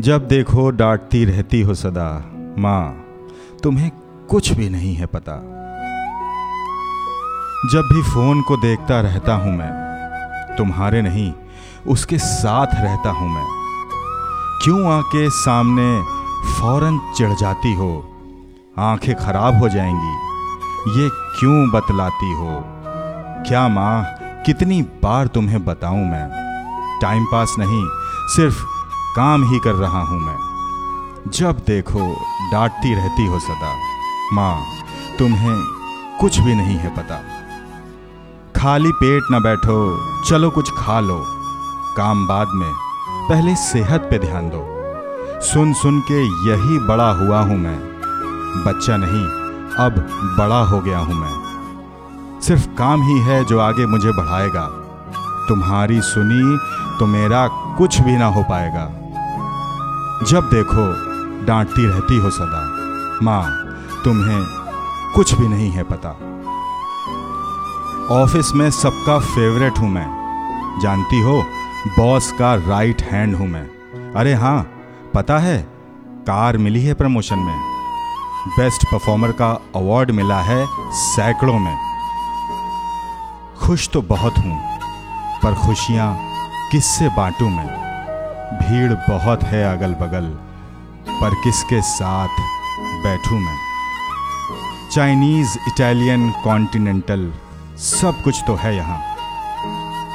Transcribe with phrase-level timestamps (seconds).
[0.00, 3.04] जब देखो डांटती रहती हो सदा। माँ,
[3.62, 3.90] तुम्हें
[4.30, 5.32] कुछ भी नहीं है पता।
[7.72, 9.72] जब भी फ़ोन को देखता रहता हूँ मैं,
[10.56, 11.32] तुम्हारे नहीं,
[11.86, 13.44] उसके साथ रहता हूँ मैं।
[14.64, 16.02] क्यों आके सामने
[16.52, 18.16] फ़ौरन चिढ़ जाती हो?
[18.78, 20.14] आँखें खराब हो जाएँगी।
[21.00, 22.64] ये क्यों बतलाती हो?
[23.48, 24.04] क्या माँ,
[24.46, 26.42] कितनी बार तुम्हें बताऊँ मैं?
[27.02, 27.86] टाइम पास नहीं,
[28.36, 28.71] सिर्फ़
[29.16, 30.36] काम ही कर रहा हूँ मैं।
[31.30, 32.00] जब देखो
[32.52, 33.74] डांटती रहती हो सदा।
[34.32, 34.62] माँ,
[35.18, 35.62] तुम्हें
[36.20, 37.16] कुछ भी नहीं है पता।
[38.60, 41.24] खाली पेट ना बैठो, चलो कुछ खा लो।
[41.96, 42.72] काम बाद में
[43.28, 44.62] पहले सेहत पे ध्यान दो।
[45.40, 47.78] सुन सुन के यही बड़ा हुआ हूँ मैं।
[48.64, 49.24] बच्चा नहीं,
[49.86, 49.98] अब
[50.38, 54.66] बड़ा हो गया हूँ मैं। सिर्फ़ काम ही है जो आगे मुझे बढ़ाएगा।
[55.48, 56.58] तुम्हारी सुनी
[56.98, 59.01] तो मेरा कुछ भी ना हो पाएगा।
[60.26, 60.82] जब देखो,
[61.46, 62.60] डांटती रहती हो सदा।
[63.22, 63.44] माँ,
[64.04, 64.44] तुम्हें
[65.14, 66.10] कुछ भी नहीं है पता।
[68.22, 70.06] ऑफ़िस में सबका फेवरेट हूँ मैं।
[70.82, 71.42] जानती हो,
[71.98, 73.66] बॉस का राइट हैंड हूँ मैं।
[74.12, 74.62] अरे हाँ
[75.14, 75.62] पता है,
[76.22, 77.58] कार मिली है प्रमोशन में।
[78.48, 81.76] बेस्ट परफॉर्मर का अवार्ड मिला है सैकड़ों में।
[83.60, 84.78] खुश तो बहुत हूँ,
[85.42, 86.16] पर खुशियाँ
[86.72, 87.81] किससे बांटूं मैं?
[88.58, 90.26] भीड़ बहुत है अगल बगल
[91.20, 92.40] पर किसके साथ
[93.04, 93.56] बैठूं मैं?
[94.92, 97.32] चाइनीज़ इटालियन कॉन्टिनेंटल
[97.78, 98.98] सब कुछ तो है यहाँ।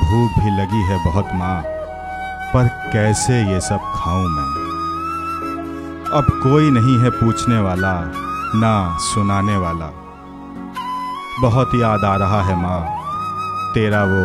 [0.00, 1.62] भूख भी लगी है बहुत माँ,
[2.54, 4.48] पर कैसे ये सब खाऊं मैं?
[6.12, 7.92] अब कोई नहीं है पूछने वाला,
[8.54, 9.90] ना सुनाने वाला।
[11.42, 12.80] बहुत याद आ रहा है माँ,
[13.74, 14.24] तेरा वो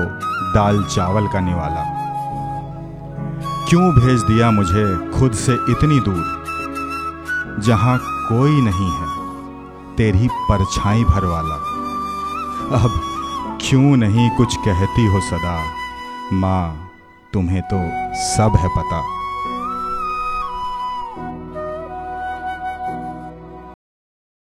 [0.53, 1.83] दाल चावल का निवाला।
[3.69, 7.61] क्यों भेज दिया मुझे खुद से इतनी दूर?
[7.63, 9.07] जहाँ कोई नहीं है,
[9.95, 11.55] तेरी परछाई भर वाला।
[12.77, 12.99] अब
[13.61, 15.57] क्यों नहीं कुछ कहती हो सदा?
[16.33, 16.89] माँ,
[17.33, 17.79] तुम्हें तो
[18.25, 19.01] सब है पता।